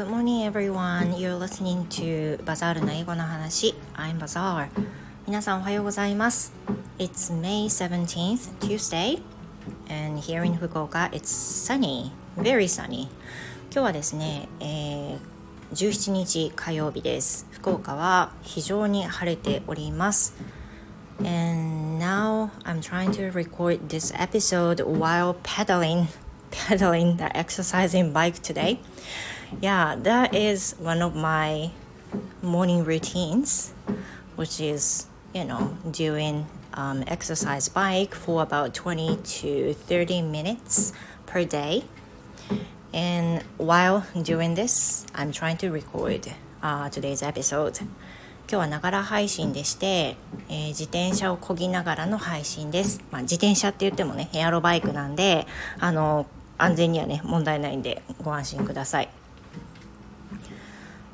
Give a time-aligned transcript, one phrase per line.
[0.00, 1.12] Good morning everyone.
[1.18, 4.70] You're listening to バザールの英語の話 I'm Bazaar
[5.26, 6.54] 皆さんおはようございます
[6.98, 9.22] It's May 17th, Tuesday
[9.90, 13.08] and here in 福岡 it's sunny, very sunny
[13.70, 15.18] 今日はですね、えー、
[15.70, 20.34] 17日火曜日です福岡は非常に晴れております
[21.18, 26.06] And now I'm trying to record this episode while pedaling
[26.50, 28.80] pedaling the exercising bike today.
[29.60, 31.70] Yeah, that is one of my
[32.42, 33.72] morning routines,
[34.36, 40.92] which is, you know, doing um, exercise bike for about 20 to 30 minutes
[41.26, 41.84] per day.
[42.92, 46.32] And while doing this, I'm trying to record
[46.62, 47.80] uh, today's episode.
[48.50, 50.16] 今日はながら配信でして、
[50.48, 53.00] えー、自転車をこぎながらの配信です。
[53.12, 55.46] まあ、自転車って言ってもね、エアロバイクなんで、
[55.78, 56.26] あの、
[56.62, 59.08] 安全にはね、問題ないんでご安心ください。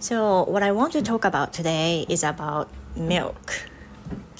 [0.01, 2.67] So, what I want to talk about today is about
[2.97, 3.35] milk.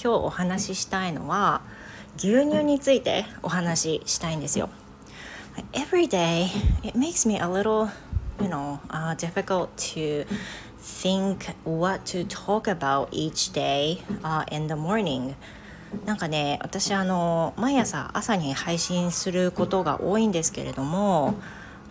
[0.01, 1.61] 今日お話ししたいのは、
[2.17, 4.69] 牛乳についてお話ししたいんですよ。
[5.73, 6.45] Every day,
[6.83, 7.89] it makes me a little,
[8.39, 10.27] you know, uh, difficult to
[10.79, 15.35] think what to talk about each day、uh, in the morning
[16.05, 21.35] なんかね私あの毎朝朝に配信することが多いんですけれども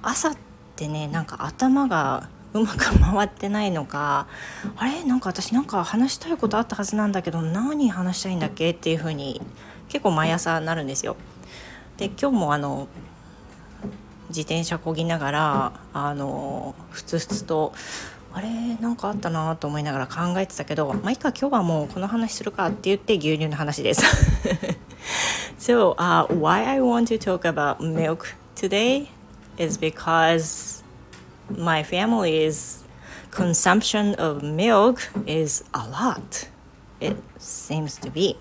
[0.03, 0.37] 朝っ
[0.77, 4.29] てねなんか頭がうまく回ってないのか
[4.77, 5.05] あれ？
[5.05, 8.71] なんか私なんか話したいことあったはずなんだけど何話したいんだっけ？
[8.71, 9.43] っていう風に
[9.89, 11.17] 結構毎朝なるんですよ。
[11.97, 12.89] で今日もあの
[14.29, 17.73] 自転車こぎながらあのふつふつと
[18.37, 18.51] あれ
[18.83, 24.03] なんかあったなと思いながら考えてたけどまあいいか今日はもうこの話するかって言って牛乳の話です
[25.59, 29.09] So、uh, why I want to talk about milk today
[29.57, 30.85] is because
[31.49, 32.85] my family's
[33.31, 36.51] consumption of milk is a lot
[37.01, 38.37] it seems to be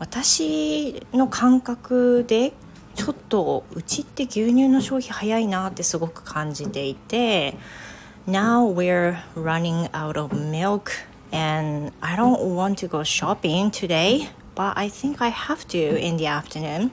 [0.00, 2.52] 私の感覚で
[2.96, 7.54] ちょっとうちって牛乳の消費早いなってすごく感じていて
[8.28, 10.92] now we're running out of milk
[11.32, 16.18] and I don't want to go shopping today, but I think I have to in
[16.18, 16.90] the afternoon.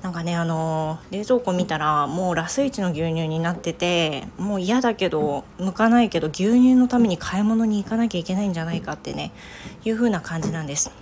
[0.00, 9.32] なんかねあの冷蔵庫見たらもうラスイチの牛乳になっててもう嫌だけど向かないけど牛乳のために買い物に行かなきゃいけないんじゃないかってね
[9.84, 10.92] いう風な感じなんです。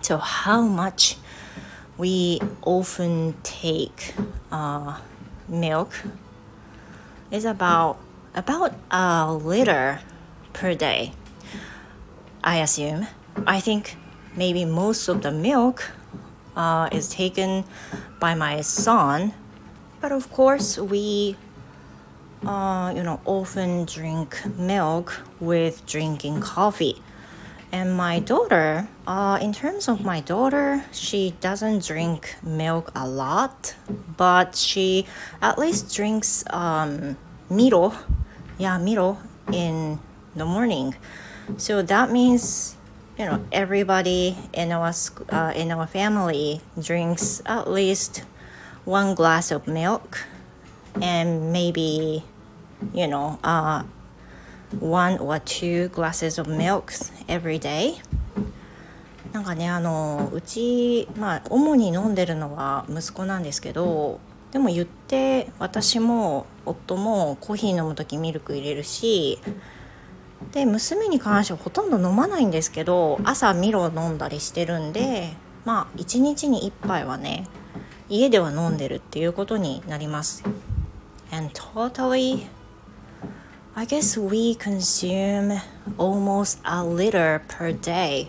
[0.00, 1.18] So how much
[1.96, 4.14] we often take、
[4.50, 4.96] uh,
[5.48, 5.90] milk
[7.30, 7.96] is about
[8.34, 10.00] about a liter
[10.52, 11.12] per day.
[12.42, 13.06] I assume.
[13.46, 13.96] I think
[14.36, 15.90] maybe most of the milk
[16.56, 17.64] uh, is taken
[18.20, 19.34] by my son,
[20.00, 21.36] but of course we,
[22.44, 27.00] uh, you know, often drink milk with drinking coffee.
[27.70, 33.74] And my daughter, uh, in terms of my daughter, she doesn't drink milk a lot,
[34.18, 35.06] but she
[35.40, 37.16] at least drinks um,
[37.48, 37.94] Miro
[38.62, 39.18] yeah middle
[39.50, 39.98] in
[40.36, 40.94] the morning
[41.56, 42.76] so that means
[43.18, 44.94] you know everybody in our
[45.30, 48.22] uh, in our family drinks at least
[48.84, 50.26] one glass of milk
[51.02, 52.22] and maybe
[52.94, 53.82] you know uh,
[54.78, 56.92] one or two glasses of milk
[57.28, 57.98] every day
[59.32, 64.20] なんかねあのうちまあ主に飲んでるのは息子なんですけど
[64.52, 69.38] でも言って私も夫もコーヒー飲む時ミルク入れるし
[70.52, 75.32] で娘に関してはほとんど飲まないんですけど朝ミロ飲んだりしてるんで
[75.64, 77.48] まあ1日に1杯はね
[78.10, 80.44] 家では飲んでるっていうことになります。
[81.30, 82.46] And totally
[83.74, 85.58] I guess we consume
[85.96, 88.28] almost a liter per day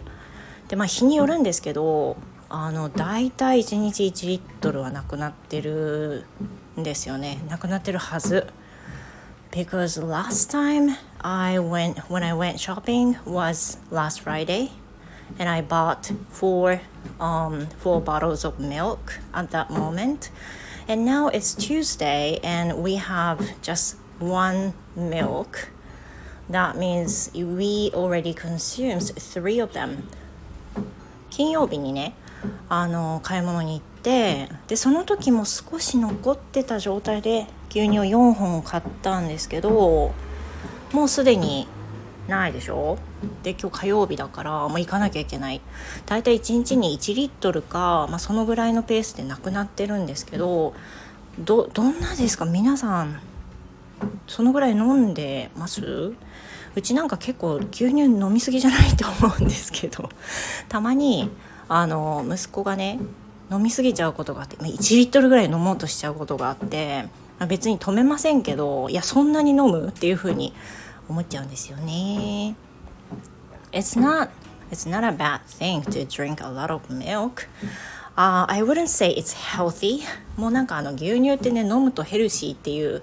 [0.70, 2.16] でまあ日によるんですけど
[2.53, 6.25] あの大体1日1リットルはなくなってる
[6.79, 8.47] んですよねなくなってるはず
[9.51, 14.71] because last time I went when I went shopping was last Friday
[15.39, 16.81] and I bought four
[17.21, 20.31] um four bottles of milk at that moment
[20.87, 25.71] and now it's Tuesday and we have just one milk
[26.49, 30.05] that means we already consumed three of them
[31.31, 32.15] 金曜日にね
[32.70, 40.14] あの買い物に行ってでその時も少し残ってた状態で牛乳を4本買ったんですけど
[40.92, 41.68] もうすでに
[42.28, 42.98] ないでしょ？
[43.44, 45.60] で今日火曜日だからもう行かなきゃいけない。
[46.06, 50.74] 大体1日に1リットルか、まあ、そのぐらいのペースでなくなってるんですけど
[51.38, 52.46] どどんなですか？
[52.46, 53.20] 皆さん
[54.28, 56.14] そのぐらい飲んでます？
[56.76, 58.96] うちなんか結構牛乳飲みすぎじゃない？
[58.96, 60.10] と思うんですけど。
[60.70, 61.30] たまに
[61.70, 63.00] あの息子がね
[63.52, 67.06] 飲みすぎちゃうことがあって1リットルぐらい飲もうとしちゃうことがあって
[67.48, 70.54] 別に止めませんけどいやそんなに飲むっていうふうに
[71.10, 72.56] 思っちゃうんですよね。
[73.72, 74.30] It's not,
[74.72, 77.48] it's not a bad thing to drink a lot of milk.
[78.16, 80.02] Uh, I wouldn't say it's healthy
[80.38, 83.02] もうなんかあの牛乳ってね飲むとヘルシーっていう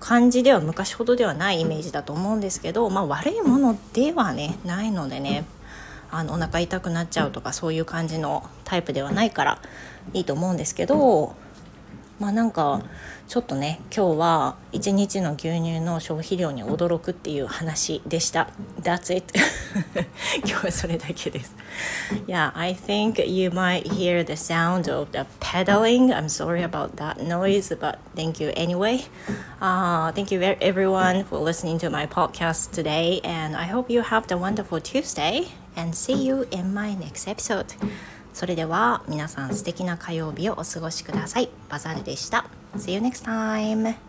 [0.00, 5.44] 感じでは昔ほどではないイメージだと思うんですけど、まあ、悪いものではねないのでね
[6.10, 9.60] あのお腹痛くなっちゃうとかそういう感じのタイプではないから
[10.12, 11.34] いいと思うんですけど
[12.18, 12.82] まあなんか
[13.28, 18.50] ちょっとね今日は1日の牛乳の消費量に驚くっていう話でした
[18.80, 19.38] That's it
[20.44, 21.54] 今日はそれだけです
[22.26, 27.22] Yeah I think you might hear the sound of the pedaling I'm sorry about that
[27.22, 29.04] noise but thank you anyway
[29.60, 34.26] uh, thank you everyone for listening to my podcast today and I hope you have
[34.26, 37.74] the wonderful Tuesday and see you in my next episode
[38.32, 41.50] それでは皆さん素敵な火曜日をお過ごしください。
[41.68, 42.46] バザールでした。
[42.76, 44.07] See you next time!